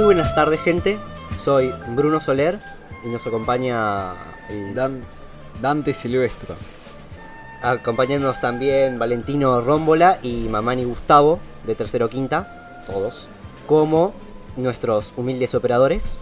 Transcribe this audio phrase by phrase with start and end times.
[0.00, 0.96] Muy buenas tardes, gente.
[1.44, 2.58] Soy Bruno Soler
[3.04, 4.14] y nos acompaña
[4.48, 5.02] el- Dan-
[5.60, 6.54] Dante Silvestro.
[7.60, 13.28] acompañándonos también Valentino Rómbola y Mamani Gustavo de Tercero Quinta, todos,
[13.66, 14.14] como
[14.56, 16.16] nuestros humildes operadores.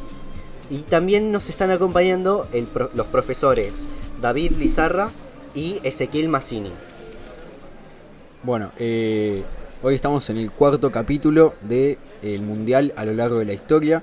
[0.71, 3.87] Y también nos están acompañando el pro- los profesores
[4.21, 5.11] David Lizarra
[5.55, 6.73] y Ezequiel Massini.
[8.43, 9.45] Bueno, eh,
[9.85, 14.03] hoy estamos en el cuarto capítulo de el Mundial a lo largo de la historia,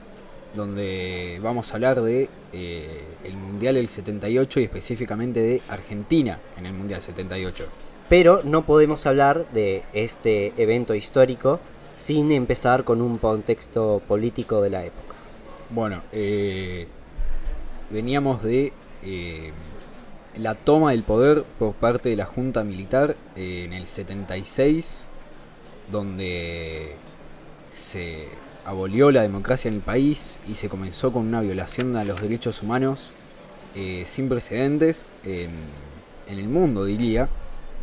[0.55, 6.65] donde vamos a hablar de eh, el Mundial del 78 y específicamente de Argentina en
[6.65, 7.65] el Mundial 78.
[8.07, 11.59] Pero no podemos hablar de este evento histórico
[11.97, 15.15] sin empezar con un contexto político de la época.
[15.69, 16.87] Bueno, eh,
[17.89, 18.71] veníamos de
[19.03, 19.51] eh,
[20.37, 25.07] la toma del poder por parte de la Junta Militar eh, en el 76,
[25.91, 26.95] donde
[27.75, 28.29] se
[28.65, 32.63] abolió la democracia en el país y se comenzó con una violación a los derechos
[32.63, 33.11] humanos
[33.75, 35.51] eh, sin precedentes en,
[36.27, 37.27] el mundo, diría.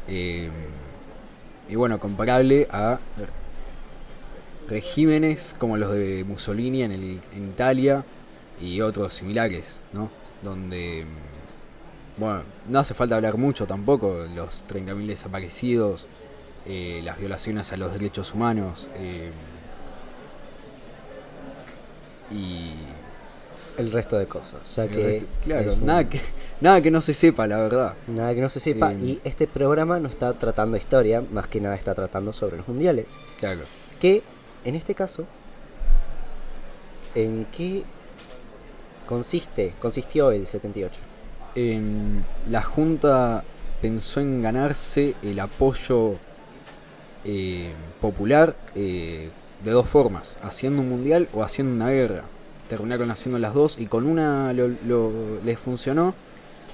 [0.08, 0.48] Eh,
[1.68, 2.98] y bueno, comparable a
[4.68, 8.04] regímenes como los de Mussolini en, el- Italia
[8.60, 10.10] y otros similares, ¿no?
[10.42, 11.04] Donde,
[12.16, 16.06] bueno, no hace falta hablar mucho tampoco, los 30.000 desaparecidos,
[16.66, 18.88] eh, las violaciones a los derechos humanos,
[22.32, 22.74] y...
[23.78, 26.20] El resto de cosas, ya que resto- claro, un- nada, que,
[26.60, 27.94] nada que no se sepa, la verdad.
[28.06, 28.92] nada que no se sepa.
[28.92, 32.68] Eh, Y este programa no está tratando historia, más que nada está tratando sobre los
[32.68, 33.06] mundiales.
[33.40, 33.62] Claro.
[33.98, 34.22] Que,
[34.64, 35.24] en este caso,
[37.14, 37.82] ¿en qué
[39.06, 41.00] consiste, consistió el 78?
[41.54, 43.42] Em, la Junta
[43.80, 46.16] pensó en ganarse el apoyo
[47.24, 49.30] eh, popular eh,
[49.64, 52.24] de dos formas, haciendo un mundial o haciendo una guerra.
[52.68, 55.12] Terminaron haciendo las dos y con una lo, lo-
[55.44, 56.14] les funcionó,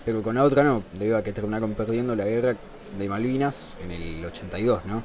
[0.04, 2.56] pero con la otra no, debido a que terminaron perdiendo la guerra
[2.98, 5.02] de Malvinas en el 82, ¿no?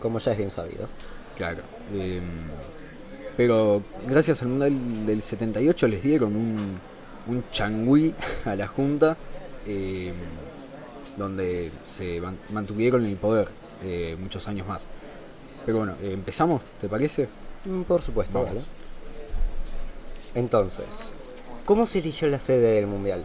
[0.00, 0.88] Como ya es bien sabido.
[1.36, 1.62] Claro.
[1.94, 2.22] em,
[3.36, 6.78] pero gracias al Mundial del 78 les dieron un,
[7.26, 9.16] un changüí a la Junta,
[9.66, 10.14] em,
[11.16, 13.48] donde se man- mantuvieron en el poder
[13.82, 14.86] eh, muchos años más.
[15.66, 17.28] Pero bueno, eh, empezamos, ¿te parece?
[17.64, 18.54] Mm, Por supuesto, Vamos.
[18.54, 18.66] dale.
[20.34, 20.86] Entonces,
[21.64, 23.24] ¿cómo se eligió la sede del mundial?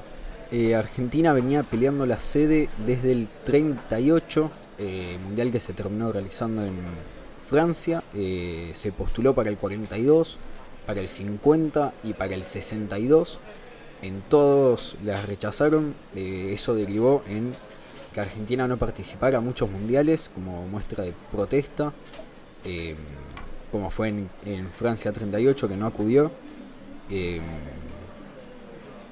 [0.52, 6.64] Eh, Argentina venía peleando la sede desde el 38, eh, mundial que se terminó realizando
[6.64, 6.76] en
[7.50, 10.38] Francia, eh, se postuló para el 42,
[10.86, 13.40] para el 50 y para el 62.
[14.02, 17.54] En todos las rechazaron, eh, eso derivó en
[18.16, 21.92] que Argentina no participara muchos mundiales como muestra de protesta,
[22.64, 22.96] eh,
[23.74, 26.32] como fue en, Francia 38 que no acudió.
[27.10, 27.42] eh,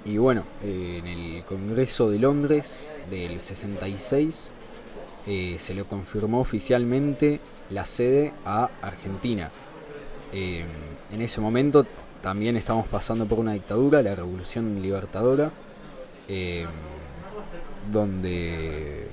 [0.05, 4.51] y bueno, eh, en el Congreso de Londres del 66
[5.27, 7.39] eh, se le confirmó oficialmente
[7.69, 9.51] la sede a Argentina.
[10.33, 11.85] En ese momento
[12.21, 15.51] también estamos pasando por una dictadura, la Revolución Libertadora,
[17.91, 19.07] donde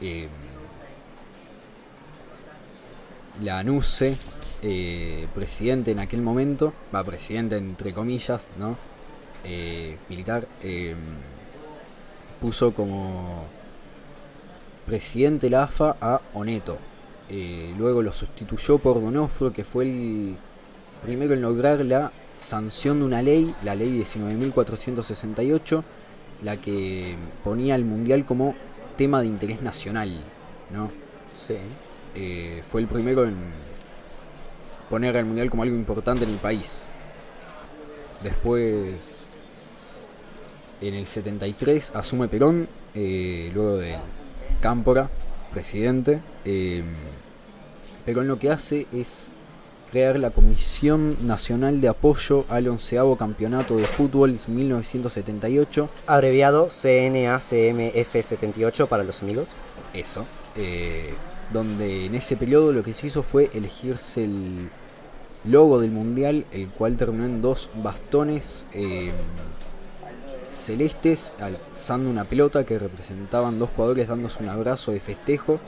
[0.00, 0.28] eh,
[3.42, 4.16] la ANUCE,
[4.62, 8.76] eh, presidente en aquel momento, va presidente entre comillas, ¿no?
[9.44, 10.46] Eh, militar,
[12.40, 13.44] puso como
[14.86, 16.78] presidente de la AFA a Oneto.
[17.76, 20.36] Luego lo sustituyó por Donofrio, que fue el
[21.02, 25.82] primero en lograr la sanción de una ley, la ley 19.468,
[26.44, 28.54] la que ponía al mundial como
[28.96, 30.22] tema de interés nacional,
[30.70, 30.90] ¿no?
[31.34, 31.56] Sí.
[32.14, 33.34] eh, fue el primero en
[34.88, 36.84] poner al mundial como algo importante en el país.
[38.22, 39.26] Después,
[40.80, 43.96] en el 73, asume Perón, eh, luego de
[44.60, 45.10] Cámpora,
[45.52, 46.20] presidente.
[46.44, 46.82] eh,
[48.04, 49.30] Perón lo que hace es
[49.94, 55.88] crear la Comisión Nacional de Apoyo al onceavo Campeonato de Fútbol 1978.
[56.08, 59.46] Abreviado CNACMF78 para los amigos.
[59.92, 60.26] Eso.
[60.56, 61.14] eh,
[61.52, 64.68] donde en ese periodo lo que se hizo fue elegirse el
[65.44, 69.12] logo del mundial, el cual terminó en dos bastones eh,
[70.52, 75.60] celestes alzando una pelota que representaban dos jugadores dándose un abrazo de festejo.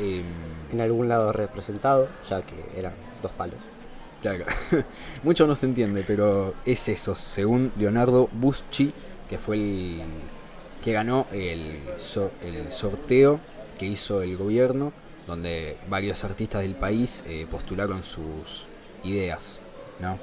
[0.00, 0.24] eh,
[0.72, 3.58] En algún lado representado, ya que eran dos palos.
[4.22, 4.44] Claro,
[5.22, 8.92] mucho no se entiende, pero es eso, según Leonardo Buschi,
[9.28, 10.02] que fue el
[10.82, 11.78] que ganó el,
[12.42, 13.40] el sorteo
[13.78, 14.92] que hizo el gobierno,
[15.26, 18.66] donde varios artistas del país eh, postularon sus
[19.04, 19.60] ideas,
[20.00, 20.18] ¿no?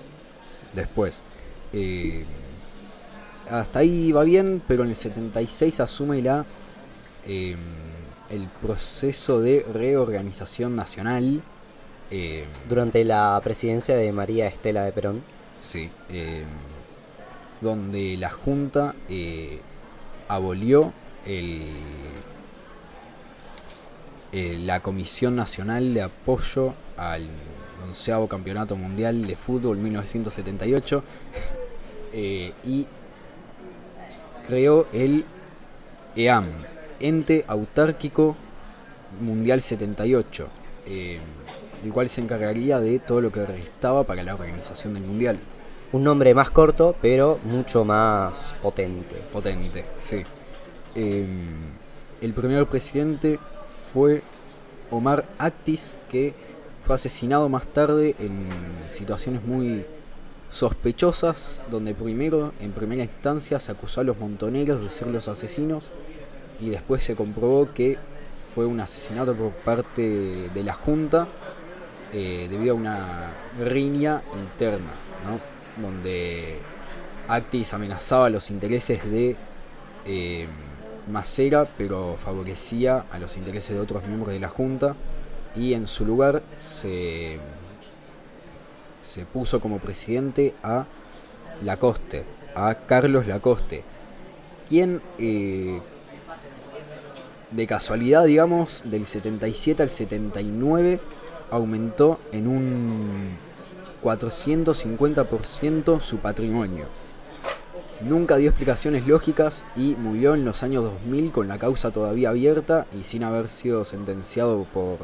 [0.73, 1.23] Después,
[1.71, 2.25] eh,
[3.49, 6.45] hasta ahí va bien, pero en el 76 asume la
[7.27, 7.55] eh,
[8.29, 11.43] el proceso de reorganización nacional.
[12.17, 15.21] Eh, Durante la presidencia de María Estela de Perón.
[15.59, 16.43] Sí, eh,
[17.59, 19.59] donde la Junta eh,
[20.29, 20.93] abolió
[21.25, 21.73] el,
[24.31, 27.27] eh, la Comisión Nacional de Apoyo al
[27.85, 31.03] onceavo Campeonato Mundial de Fútbol 1978
[32.13, 32.87] eh, y
[34.47, 35.25] creó el
[36.15, 36.45] EAM,
[36.99, 38.37] Ente Autárquico
[39.19, 40.47] Mundial 78,
[40.87, 41.19] eh,
[41.83, 45.37] el cual se encargaría de todo lo que restaba para la organización del Mundial.
[45.91, 49.15] Un nombre más corto, pero mucho más potente.
[49.31, 50.23] Potente, sí.
[50.95, 51.25] Eh,
[52.21, 53.39] el primer presidente
[53.93, 54.21] fue
[54.91, 56.33] Omar Actis, que
[56.83, 58.47] fue asesinado más tarde en
[58.89, 59.85] situaciones muy
[60.49, 65.87] sospechosas, donde primero, en primera instancia, se acusó a los montoneros de ser los asesinos
[66.61, 67.97] y después se comprobó que
[68.53, 71.27] fue un asesinato por parte de la Junta
[72.17, 74.93] eh, debido a una riña interna,
[75.25, 75.83] ¿no?
[75.85, 76.59] donde
[77.27, 79.35] Actis amenazaba los intereses de
[80.05, 80.47] eh,
[81.11, 84.95] Macera, pero favorecía a los intereses de otros miembros de la Junta
[85.57, 87.37] y en su lugar se,
[89.01, 90.85] se puso como presidente a
[91.65, 92.23] Lacoste,
[92.55, 93.83] a Carlos Lacoste,
[94.69, 95.81] quien eh,
[97.51, 101.01] de casualidad, digamos, del 77 al 79
[101.51, 103.37] aumentó en un
[104.03, 106.85] 450% su patrimonio.
[108.01, 112.85] Nunca dio explicaciones lógicas y murió en los años 2000 con la causa todavía abierta
[112.97, 114.97] y sin haber sido sentenciado por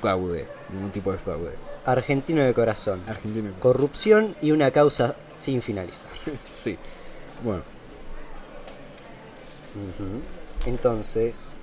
[0.00, 1.50] fraude, ningún tipo de fraude.
[1.84, 3.00] Argentino de corazón.
[3.08, 3.50] Argentino.
[3.58, 6.10] Corrupción y una causa sin finalizar.
[6.50, 6.78] Sí.
[7.42, 7.62] Bueno.
[10.66, 11.56] Entonces,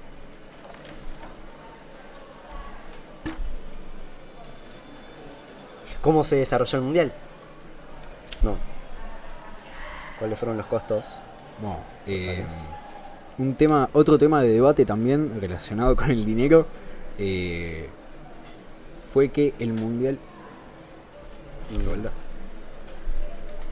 [6.06, 7.12] ¿cómo se desarrolló el mundial?
[8.44, 8.56] No.
[10.20, 11.16] ¿Cuáles fueron los costos?
[11.60, 12.46] bueno, eh,
[13.40, 16.68] un tema, otro tema de debate también relacionado con el dinero
[17.18, 17.90] eh,
[19.12, 20.20] fue que el mundial.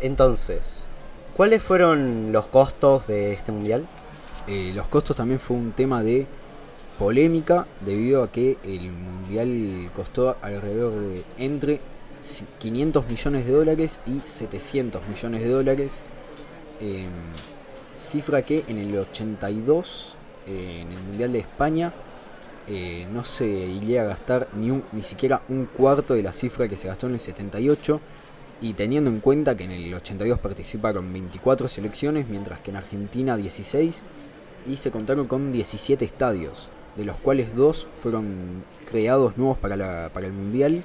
[0.01, 0.85] Entonces,
[1.35, 3.85] ¿cuáles fueron los costos de este mundial?
[4.47, 6.25] Eh, los costos también fue un tema de
[6.97, 11.92] polémica debido a que el mundial costó alrededor de entre
[12.59, 16.03] 500 millones de dólares y 700 millones de dólares.
[16.81, 17.07] eh,
[17.99, 20.15] cifra que en el 82,
[20.47, 21.93] eh, en el mundial de España,
[22.67, 26.67] eh, no se iría a gastar ni, un, ni siquiera un cuarto de la cifra
[26.67, 28.01] que se gastó en el 78.
[28.61, 33.35] Y teniendo en cuenta que en el 82 participaron 24 selecciones, mientras que en Argentina
[33.35, 34.03] 16,
[34.67, 40.27] y se contaron con 17 estadios, de los cuales dos fueron creados nuevos para, para
[40.27, 40.83] el Mundial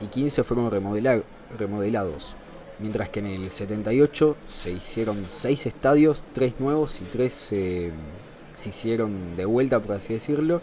[0.00, 1.22] y 15 fueron remodelar-
[1.58, 2.34] remodelados.
[2.78, 7.90] Mientras que en el 78 se hicieron 6 estadios, 3 nuevos y 3 se
[8.64, 10.60] hicieron de vuelta, por así decirlo.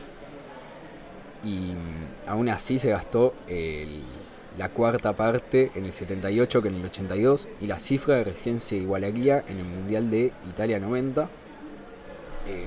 [1.44, 4.02] Y mm, aún así se gastó el-
[4.58, 8.78] la cuarta parte en el 78 que en el 82 y la cifra recién se
[8.78, 11.24] igualaría en el Mundial de Italia 90.
[12.48, 12.66] Eh,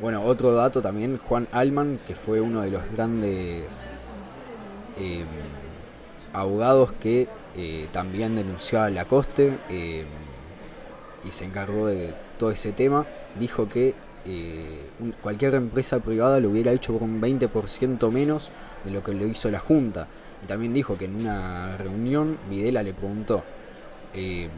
[0.00, 3.88] bueno, otro dato también, Juan Alman, que fue uno de los grandes
[4.98, 5.24] eh,
[6.32, 10.04] abogados que eh, también denunció a Lacoste eh,
[11.24, 13.06] y se encargó de todo ese tema,
[13.38, 13.94] dijo que
[14.26, 14.80] eh,
[15.22, 18.50] cualquier empresa privada lo hubiera hecho por un 20% menos
[18.84, 20.08] de lo que lo hizo la Junta.
[20.42, 23.42] Y también dijo que en una reunión Videla le preguntó
[24.14, 24.48] eh,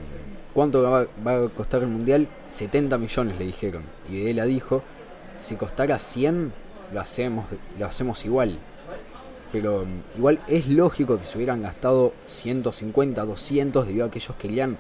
[0.55, 3.83] cuánto va, va a costar el Mundial, 70 millones le dijeron.
[4.09, 4.83] Y Videla dijo,
[5.39, 6.53] si costara 100,
[6.93, 7.47] lo hacemos,
[7.79, 8.59] lo hacemos igual.
[9.57, 14.37] Pero mm, igual es lógico que se hubieran gastado 150, 200 debido a que ellos
[14.39, 14.77] querían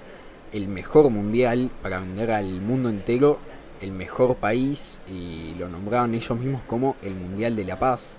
[0.52, 3.38] el mejor mundial para vender al mundo entero
[3.80, 8.18] el mejor país y lo nombraban ellos mismos como el Mundial de la Paz,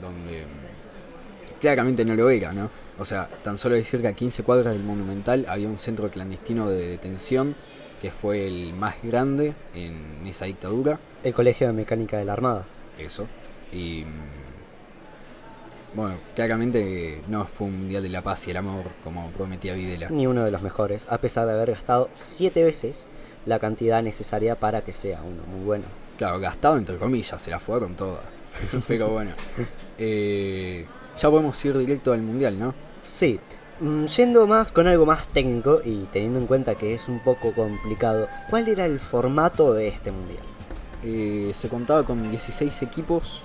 [0.00, 2.70] donde mm, claramente no lo era, ¿no?
[3.00, 6.70] O sea, tan solo decir que a 15 cuadras del Monumental había un centro clandestino
[6.70, 7.56] de detención
[8.00, 11.00] que fue el más grande en esa dictadura.
[11.24, 12.64] El Colegio de Mecánica de la Armada.
[12.96, 13.26] Eso.
[13.72, 14.04] Y.
[15.94, 20.08] Bueno, claramente no fue un mundial de la paz y el amor como prometía Videla.
[20.10, 23.06] Ni uno de los mejores, a pesar de haber gastado siete veces
[23.46, 25.84] la cantidad necesaria para que sea uno muy bueno.
[26.18, 28.24] Claro, gastado entre comillas, se la fueron todas.
[28.88, 29.32] Pero bueno.
[29.98, 30.86] eh,
[31.20, 32.74] ya podemos ir directo al mundial, ¿no?
[33.02, 33.38] Sí,
[33.80, 37.52] mm, yendo más con algo más técnico y teniendo en cuenta que es un poco
[37.52, 40.42] complicado, ¿cuál era el formato de este mundial?
[41.04, 43.42] Eh, se contaba con 16 equipos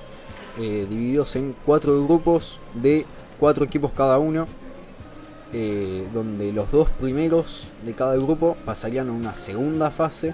[0.59, 3.05] eh, divididos en cuatro grupos de
[3.39, 4.45] cuatro equipos cada uno,
[5.53, 10.33] eh, donde los dos primeros de cada grupo pasarían a una segunda fase,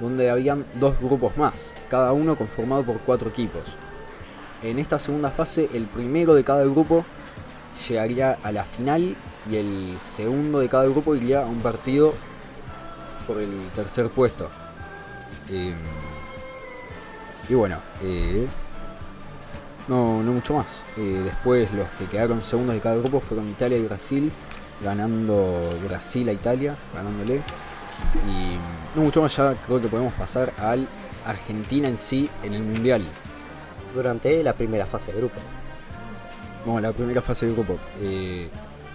[0.00, 3.62] donde habían dos grupos más, cada uno conformado por cuatro equipos.
[4.62, 7.04] En esta segunda fase, el primero de cada grupo
[7.88, 9.16] llegaría a la final
[9.50, 12.14] y el segundo de cada grupo iría a un partido
[13.26, 14.50] por el tercer puesto.
[15.50, 15.74] Eh,
[17.48, 18.46] y bueno, eh,
[19.88, 20.84] no, no mucho más.
[20.96, 24.32] Eh, después los que quedaron segundos de cada grupo fueron Italia y Brasil,
[24.82, 27.42] ganando Brasil a Italia, ganándole.
[28.28, 28.56] Y
[28.96, 30.86] no mucho más, ya creo que podemos pasar al
[31.26, 33.02] Argentina en sí en el Mundial.
[33.94, 35.40] Durante la primera fase de grupo.
[36.64, 37.78] Bueno, la primera fase de grupo.
[38.00, 38.48] Eh,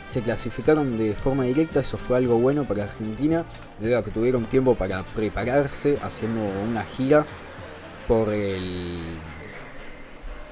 [0.05, 3.45] se clasificaron de forma directa, eso fue algo bueno para Argentina,
[3.79, 7.27] debido a que tuvieron tiempo para prepararse haciendo una gira
[8.07, 8.97] por el,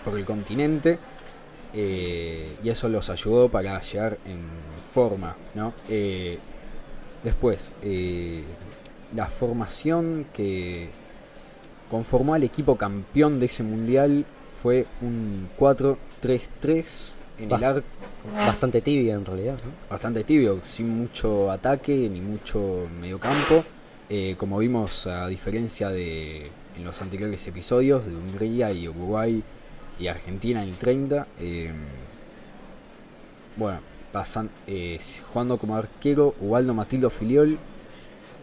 [0.07, 0.97] por el continente
[1.73, 4.39] eh, y eso los ayudó para llegar en
[4.93, 5.35] forma.
[5.53, 5.73] ¿no?
[5.89, 6.39] Eh,
[7.23, 8.43] después, eh,
[9.13, 10.89] la formación que
[11.91, 14.25] conformó al equipo campeón de ese mundial
[14.61, 17.87] fue un 4-3-3 en el arco.
[18.33, 19.55] Bastante tibio en realidad.
[19.55, 19.89] ¿no?
[19.89, 23.63] Bastante tibio, sin mucho ataque ni mucho mediocampo.
[24.09, 29.43] Eh, como vimos, a diferencia de en los anteriores episodios de Hungría y Uruguay
[29.99, 31.71] y Argentina en el 30, eh,
[33.55, 33.79] bueno,
[34.11, 34.99] pasan, eh,
[35.31, 37.57] jugando como arquero Ubaldo Matildo Filiol,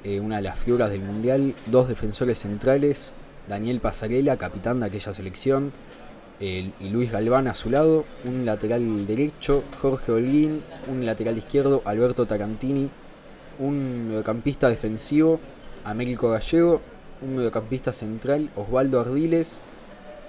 [0.02, 3.12] eh, una de las figuras del mundial, dos defensores centrales,
[3.48, 5.72] Daniel Pasarela, capitán de aquella selección,
[6.40, 11.82] el- y Luis Galván a su lado, un lateral derecho, Jorge Holguín, un lateral izquierdo,
[11.84, 12.90] Alberto Tarantini,
[13.60, 15.38] un mediocampista defensivo,
[15.84, 16.80] Américo Gallego,
[17.22, 19.60] un mediocampista central, Osvaldo Ardiles,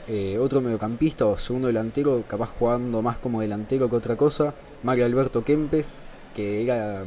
[0.07, 5.05] eh, otro mediocampista o segundo delantero, capaz jugando más como delantero que otra cosa, Mario
[5.05, 5.93] Alberto Kempes,
[6.35, 7.03] que era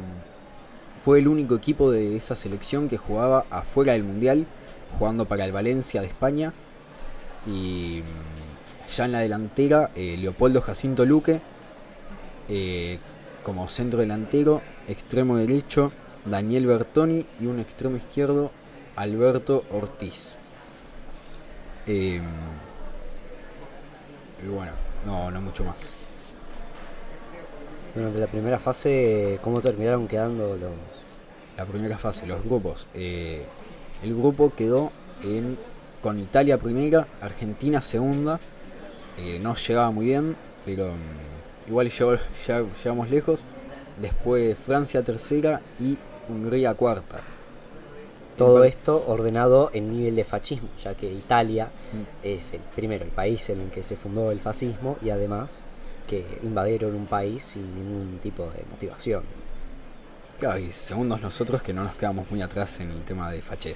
[0.99, 4.45] fue el único equipo de esa selección que jugaba afuera del Mundial,
[4.97, 6.53] jugando para el Valencia de España.
[7.47, 11.39] Y mm, ya en la delantera, eh, Leopoldo Jacinto Luque,
[12.49, 12.99] eh,
[13.43, 15.93] como centro delantero, extremo derecho,
[16.25, 18.51] Daniel Bertoni y un extremo izquierdo,
[18.97, 20.37] Alberto Ortiz.
[21.87, 22.21] Eh,
[24.43, 24.71] y bueno,
[25.05, 25.95] no, no mucho más.
[27.95, 30.71] Durante la primera fase, ¿cómo terminaron quedando los...?
[31.57, 32.87] la primera fase, los grupos.
[32.93, 33.43] Eh,
[34.01, 34.91] el grupo quedó
[35.23, 35.57] en,
[36.01, 38.39] con Italia primera, Argentina segunda.
[39.17, 42.15] Eh, no llegaba muy bien, pero mm, igual llegó-
[42.47, 43.43] ya- llegamos lejos.
[43.99, 45.97] Después Francia tercera y
[46.29, 47.19] Hungría cuarta.
[48.39, 51.69] Todo esto ordenado en nivel de fascismo, ya que Italia
[52.23, 55.65] es el primero el país en el que se fundó el fascismo y además
[56.07, 59.23] que invadieron un país sin ningún tipo de motivación.
[60.39, 63.37] Claro, y segundos nosotros que no nos quedamos muy atrás en el tema de.
[63.39, 63.69] Exacto.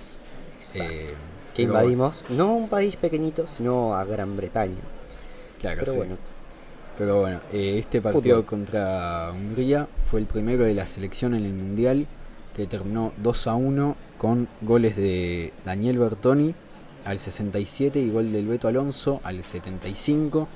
[0.81, 1.13] Eh,
[1.53, 4.81] que pero invadimos no un país pequeñito, sino a Gran Bretaña.
[5.61, 5.97] Claro, Pero sí.
[5.97, 6.17] bueno,
[6.97, 8.45] Pero bueno, eh, este partido Fútbol.
[8.45, 12.07] contra Hungría fue el primero de la selección en el Mundial
[12.55, 16.55] que terminó 2 a 1 con goles de Daniel Bertoni
[17.03, 20.47] al 67 y gol del Beto Alonso al 75.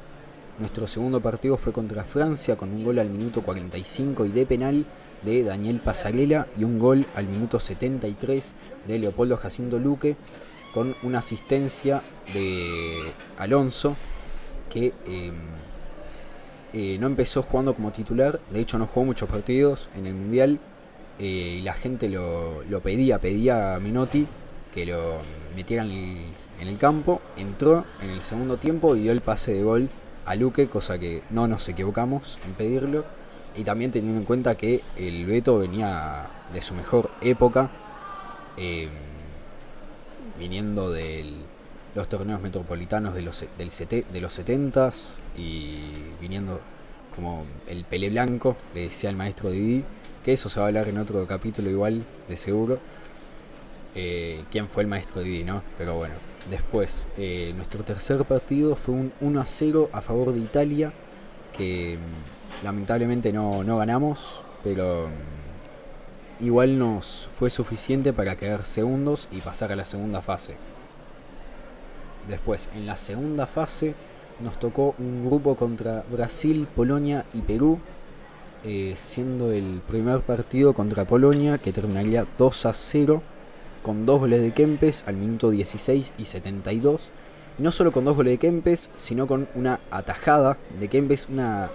[0.59, 4.86] Nuestro segundo partido fue contra Francia con un gol al minuto 45 y de penal
[5.21, 8.53] de Daniel Pasarela y un gol al minuto 73
[8.88, 10.15] de Leopoldo Jacinto Luque
[10.74, 13.00] con una asistencia de
[13.38, 13.97] Alonso
[14.69, 15.33] que eh,
[16.71, 20.57] eh, no empezó jugando como titular, de hecho no jugó muchos partidos en el Mundial
[21.19, 24.25] eh, y la gente lo, lo pedía, pedía a Menotti
[24.74, 25.17] que lo
[25.55, 29.89] metiera en el, campo, entró en el segundo tiempo y dio el pase de gol
[30.25, 33.05] a Luque, cosa que no nos equivocamos en pedirlo.
[33.55, 37.71] Y también teniendo en cuenta que el Beto venía de su mejor época,
[38.57, 38.88] eh,
[40.39, 41.33] viniendo de
[41.95, 45.88] los torneos metropolitanos de los, del sete- de los 70s y
[46.21, 46.59] viniendo
[47.15, 49.83] como el pele blanco, le decía el maestro Didi,
[50.27, 52.79] que eso se va a hablar en otro capítulo igual, de seguro.
[53.96, 55.63] Eh, quién fue el maestro Didi, ¿no?
[55.77, 56.15] Pero bueno,
[56.50, 60.91] después, eh, nuestro tercer partido fue un 1 a 0 a favor de Italia,
[61.55, 69.29] que mm, lamentablemente no, no ganamos, pero mm, igual nos fue suficiente para quedar segundos
[69.31, 70.57] y pasar a la segunda fase.
[72.27, 73.96] Después, en la segunda fase,
[74.41, 77.79] nos tocó un grupo contra Brasil, Polonia y Perú.
[78.69, 83.24] Eh, siendo el primer partido contra Polonia que terminaría 2 a 0
[83.81, 87.09] con dos goles de Kempes al minuto 16 y 72.
[87.57, 91.69] Y no solo con dos goles de Kempes, sino con una atajada de Kempes, una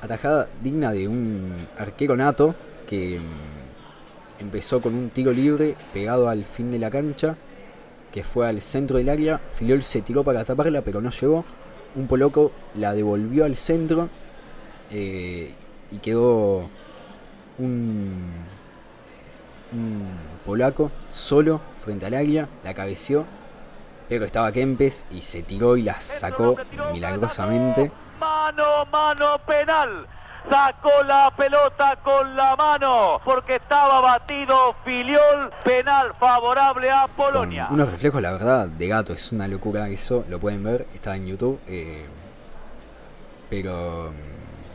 [0.00, 2.54] atajada digna de un arquero nato
[2.88, 7.36] que mm, empezó con un tiro libre pegado al fin de la cancha,
[8.10, 9.42] que fue al centro del área.
[9.52, 11.44] Filiol se tiró para taparla, pero no llegó.
[11.96, 14.08] Un poloco la devolvió al centro
[14.90, 15.52] eh,
[15.90, 16.68] y quedó
[17.58, 18.44] un
[19.74, 20.06] un
[20.44, 23.24] polaco solo frente al águila, la cabeció,
[24.08, 26.56] pero estaba Kempes y se tiró y la sacó
[26.92, 27.90] milagrosamente.
[28.20, 30.06] Mano, mano penal.
[30.48, 37.68] Sacó la pelota con la mano porque estaba batido Filiol, penal favorable a Polonia.
[37.70, 41.26] unos reflejos, la verdad, de gato, es una locura eso, lo pueden ver, está en
[41.26, 41.58] YouTube.
[41.66, 42.04] Eh,
[43.48, 44.12] pero.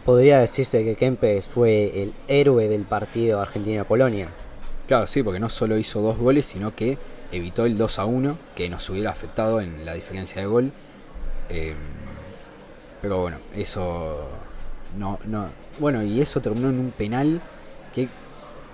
[0.06, 4.30] Podría decirse que Kempes fue el héroe del partido Argentina-Polonia.
[4.88, 6.98] Claro, sí, porque no solo hizo dos goles, sino que
[7.32, 10.72] evitó el 2 a 1, que nos hubiera afectado en la diferencia de gol.
[11.50, 11.76] Em,
[13.02, 14.28] pero bueno, eso
[14.98, 15.48] no, no.
[15.80, 17.42] Bueno, y eso terminó en un penal
[17.94, 18.10] que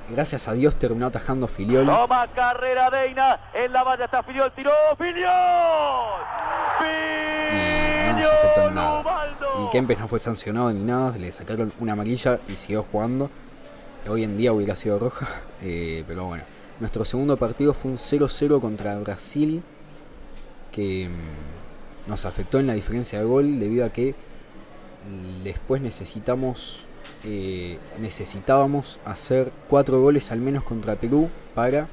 [0.10, 1.86] gracias a Dios terminó atajando Filiol.
[1.86, 5.26] Toma carrera Deina, en la valla está Filiol, tiró Filiol.
[6.82, 9.35] Y no nos afectó en nada.
[9.76, 13.30] Kempes no fue sancionado ni nada, se le sacaron una amarilla y siguió jugando
[14.08, 15.28] hoy en día hubiera sido roja,
[15.62, 16.46] eh, pero bueno.
[16.80, 19.62] Nuestro segundo partido fue un 0-0 contra Brasil,
[20.72, 24.16] que mm, nos afectó en la diferencia de gol debido a que
[25.44, 26.86] después necesitamos
[27.26, 31.90] eh, necesitábamos hacer cuatro goles al menos contra Perú para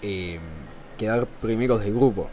[0.00, 0.38] eh,
[0.96, 2.30] quedar primeros de grupo.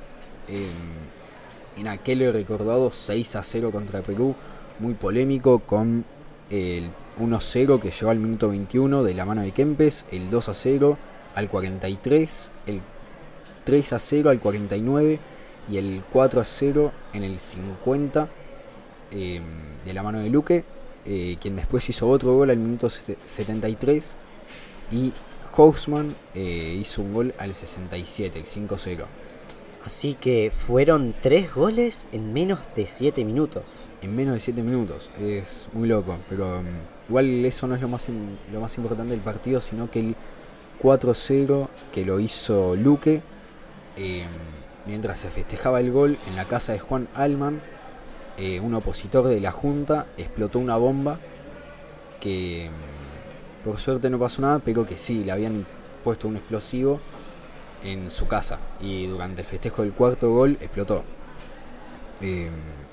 [1.78, 4.36] en aquel recordado 6 a 0 contra Perú,
[4.80, 6.06] muy polémico con
[6.50, 10.98] el 1-0 que llegó al minuto 21 de la mano de Kempes, el 2-0
[11.36, 12.82] al 43, el
[13.66, 15.20] 3-0 al 49
[15.70, 18.30] y el 4-0 en el 50
[19.12, 19.44] em,
[19.84, 20.64] de la mano de Luque,
[21.06, 24.16] eh, quien después hizo otro gol al minuto 73
[24.92, 25.14] y
[25.56, 29.06] Hausmann eh, hizo un gol al 67, el 5-0.
[29.86, 33.64] Así que fueron tres goles en menos de 7 minutos.
[34.06, 36.60] En menos de 7 minutos, es muy loco, pero...
[36.60, 36.66] Em,
[37.10, 38.08] Igual eso no es lo más,
[38.52, 40.16] lo más importante del partido, sino que el
[40.82, 43.22] 4-0 que lo hizo Luque,
[43.98, 44.28] em,
[44.86, 47.62] mientras se festejaba el gol en la casa de Juan Alman,
[48.38, 51.20] eh, un opositor de la Junta, explotó una bomba
[52.20, 52.72] que em,
[53.64, 55.66] por suerte no pasó nada, pero que sí, le habían
[56.04, 57.00] puesto un explosivo
[57.84, 61.04] en su casa y durante el festejo del cuarto gol explotó.
[62.22, 62.85] Em,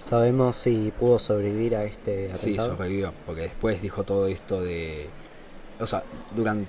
[0.00, 2.38] ¿Sabemos si pudo sobrevivir a este atentado?
[2.38, 5.08] Sí, sobrevivió, porque después dijo todo esto de...
[5.80, 6.02] O sea,
[6.34, 6.68] durante...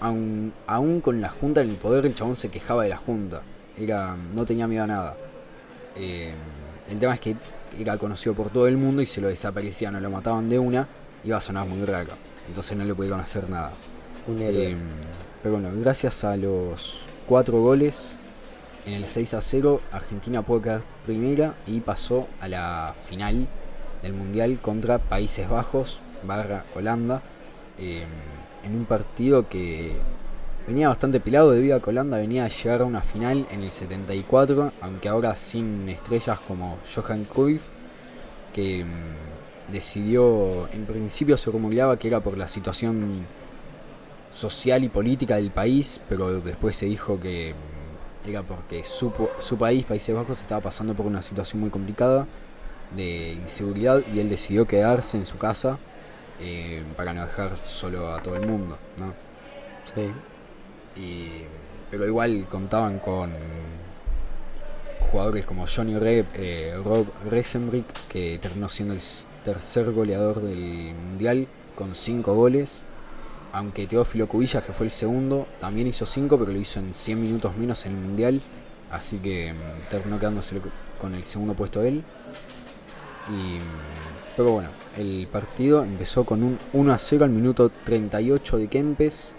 [0.00, 3.42] Aún, aún con la Junta en el poder, el chabón se quejaba de la Junta.
[3.78, 5.16] Era, no tenía miedo a nada.
[5.96, 6.32] Eh,
[6.90, 7.36] el tema es que
[7.78, 10.88] era conocido por todo el mundo y se lo desaparecían o lo mataban de una,
[11.24, 12.12] iba a sonar muy raro.
[12.48, 13.72] Entonces no le pudieron hacer nada.
[14.38, 14.76] Eh,
[15.42, 18.16] pero bueno, gracias a los cuatro goles
[18.86, 23.46] en el 6 a 0, Argentina pudo quedar primera y pasó a la final
[24.02, 27.22] del Mundial contra Países Bajos barra Holanda.
[27.78, 28.08] Em,
[28.64, 29.96] en un partido que
[30.66, 33.70] venía bastante pelado debido a que Holanda venía a llegar a una final en el
[33.70, 37.62] 74, aunque ahora sin estrellas como Johan Cruyff,
[38.52, 38.88] que em,
[39.70, 43.26] decidió, en principio se rumoreaba que era por la situación
[44.32, 47.54] social y política del país, pero después se dijo que
[48.26, 52.26] era porque su, su país, Países Bajos, estaba pasando por una situación muy complicada
[52.96, 55.78] de inseguridad y él decidió quedarse en su casa
[56.40, 59.12] eh, para no dejar solo a todo el mundo, ¿no?
[59.94, 60.12] Sí.
[61.90, 63.32] pero igual contaban con
[65.10, 69.00] jugadores como Johnny Rep, eh, Rob Resenbrick, que terminó siendo el
[69.44, 72.84] tercer goleador del mundial con 5 goles
[73.52, 77.20] aunque Teófilo Cubillas, que fue el segundo, también hizo 5, pero lo hizo en 100
[77.20, 78.40] minutos menos en el Mundial.
[78.90, 80.56] Así que mm, terminó quedándose
[81.00, 82.02] con el segundo puesto él.
[83.28, 88.58] Y, mm, pero bueno, el partido empezó con un 1 a 0 al minuto 38
[88.58, 89.34] de Kempes.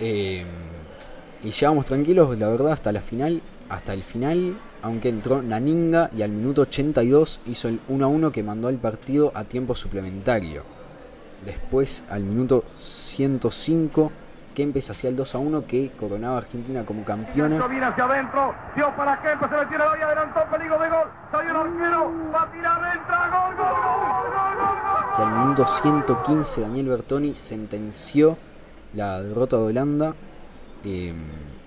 [0.00, 0.44] Eh,
[1.44, 3.42] y llegamos tranquilos, la verdad, hasta la final.
[3.68, 8.32] Hasta el final, aunque entró Naninga y al minuto 82 hizo el 1 a 1
[8.32, 10.79] que mandó al partido a tiempo suplementario.
[11.44, 14.12] Después, al minuto 105,
[14.54, 17.66] Kempes hacía el 2 a 1 que coronaba a Argentina como campeona.
[17.66, 21.50] Viene hacia adentro, dio para Kempes, se le tira la adelantó, peligro de gol, salió
[21.50, 25.18] el arquero, va a tirar, entra, gol, gol, gol, gol, gol, gol.
[25.18, 28.36] y al minuto 115 Daniel Bertoni sentenció
[28.92, 30.14] la derrota de Holanda,
[30.84, 31.14] eh,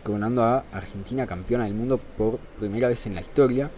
[0.03, 3.71] coronando a Argentina campeona del mundo por primera vez en la historia.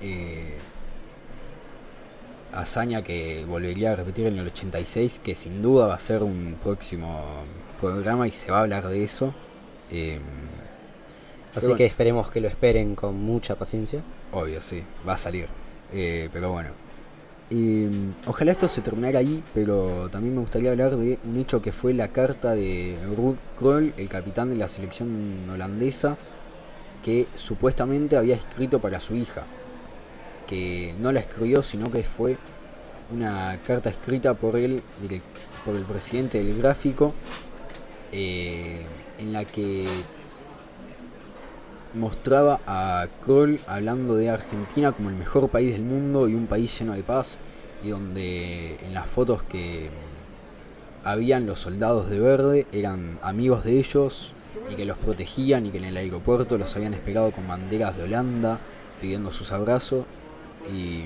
[0.00, 0.58] Eh,
[2.52, 6.56] hazaña que volvería a repetir en el 86, que sin duda va a ser un
[6.62, 7.20] próximo
[7.80, 9.34] programa y se va a hablar de eso.
[9.90, 10.20] Eh,
[11.54, 14.02] Así que esperemos que lo esperen con mucha paciencia.
[14.32, 15.48] Obvio, sí, va a salir.
[15.92, 16.70] Eh, pero bueno.
[17.50, 17.88] Y,
[18.26, 21.92] ojalá esto se terminara ahí, pero también me gustaría hablar de un hecho que fue
[21.92, 26.16] la carta de Ruud Krol, el capitán de la selección holandesa,
[27.04, 29.46] que supuestamente había escrito para su hija.
[30.50, 32.36] Que no la escribió, sino que fue
[33.12, 34.82] una carta escrita por él,
[35.64, 37.14] por el presidente del gráfico,
[38.12, 38.84] eh,
[39.18, 39.86] en la que
[41.94, 46.78] mostraba a Kroll hablando de Argentina como el mejor país del mundo y un país
[46.78, 47.38] lleno de paz
[47.82, 49.90] y donde en las fotos que
[51.02, 54.34] habían los soldados de verde eran amigos de ellos
[54.70, 58.04] y que los protegían y que en el aeropuerto los habían esperado con banderas de
[58.04, 58.58] Holanda
[59.00, 60.04] pidiendo sus abrazos
[60.72, 61.04] y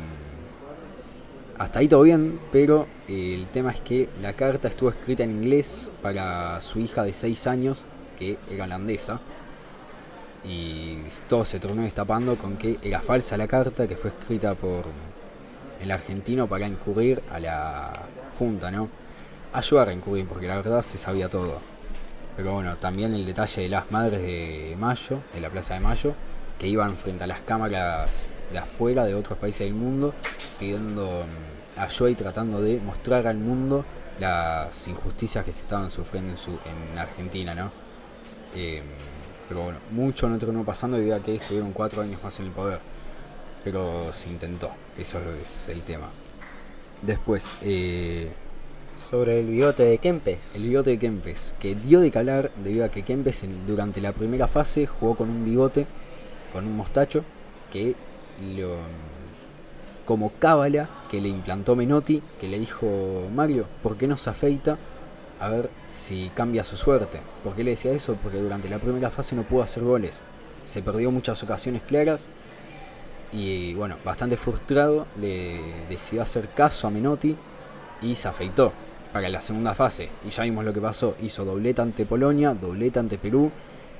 [1.58, 5.30] hasta ahí todo bien, pero eh, el tema es que la carta estuvo escrita en
[5.30, 7.84] inglés para su hija de 6 años,
[8.18, 9.20] que era holandesa,
[10.44, 14.84] y todo se tornó destapando con que era falsa la carta que fue escrita por
[15.80, 18.02] el argentino para incurrir a la
[18.38, 18.88] junta, ¿no?
[19.52, 21.58] Ayudar a incurrir porque la verdad se sabía todo.
[22.36, 26.14] Pero bueno, también el detalle de las madres de Mayo, de la Plaza de Mayo,
[26.58, 30.14] que iban frente a las cámaras de afuera de otros países del mundo
[30.58, 33.84] pidiendo mm, ayuda y tratando de mostrar al mundo
[34.18, 37.70] las injusticias que se estaban sufriendo en, su, en Argentina, ¿no?
[38.54, 38.82] Eh,
[39.48, 42.52] pero bueno, mucho no terminó pasando debido a que estuvieron cuatro años más en el
[42.52, 42.78] poder.
[43.62, 46.10] Pero se intentó, eso es el tema.
[47.02, 48.32] Después, eh,
[49.10, 50.54] Sobre el bigote de Kempes.
[50.54, 54.48] el bigote de Kempes, que dio de calar debido a que Kempes durante la primera
[54.48, 55.86] fase jugó con un bigote,
[56.52, 57.24] con un mostacho,
[57.72, 57.94] que
[58.56, 58.76] lo,
[60.04, 64.78] como cábala que le implantó Menotti, que le dijo Mario, ¿por qué no se afeita?
[65.40, 67.20] A ver si cambia su suerte.
[67.42, 68.16] ¿Por qué le decía eso?
[68.22, 70.22] Porque durante la primera fase no pudo hacer goles.
[70.64, 72.30] Se perdió muchas ocasiones claras.
[73.32, 77.36] Y bueno, bastante frustrado, le decidió hacer caso a Menotti
[78.00, 78.72] y se afeitó
[79.12, 80.08] para la segunda fase.
[80.24, 81.16] Y ya vimos lo que pasó.
[81.20, 83.50] Hizo doblete ante Polonia, doblete ante Perú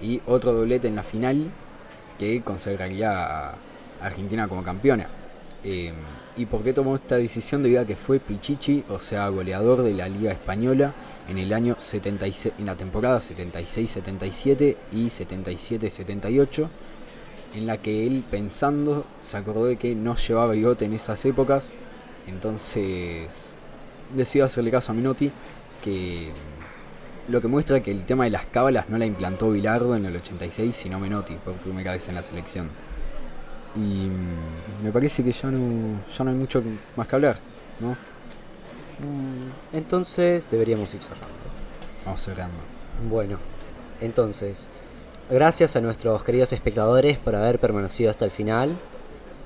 [0.01, 1.51] y otro doblete en la final
[2.19, 3.55] que consagraría
[4.05, 5.09] Argentina como campeona.
[5.63, 5.93] Eh,
[6.37, 7.63] ¿Y por qué tomó esta decisión?
[7.63, 10.93] Debido a que fue Pichichi, o sea, goleador de la Liga Española
[11.29, 16.69] en el año 76, en la temporada 76-77 y 77-78,
[17.55, 21.73] en la que él pensando se acordó de que no llevaba bigote en esas épocas,
[22.27, 23.53] entonces
[24.15, 25.31] decidió hacerle caso a Minotti,
[25.83, 26.33] que
[27.29, 30.17] lo que muestra que el tema de las cábalas no la implantó Bilardo en el
[30.17, 32.69] 86, sino Menotti por primera vez en la selección.
[33.77, 34.09] Y
[34.83, 36.63] me parece que ya no, ya no hay mucho
[36.97, 37.37] más que hablar,
[37.81, 37.91] ¿no?
[39.01, 41.27] Mm, Entonces deberíamos ir cerrando.
[42.05, 42.57] Vamos cerrando.
[43.09, 43.39] Bueno,
[44.01, 44.69] entonces,
[45.29, 48.77] gracias a nuestros queridos espectadores por haber permanecido hasta el final.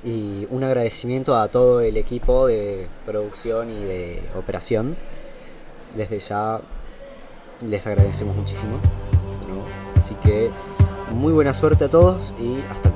[0.05, 4.97] Y un agradecimiento a todo el equipo de producción y de operación.
[5.97, 6.61] Desde ya
[7.67, 8.75] les agradecemos muchísimo.
[9.49, 9.65] ¿no?
[9.97, 10.51] Así que
[11.13, 12.88] muy buena suerte a todos y hasta.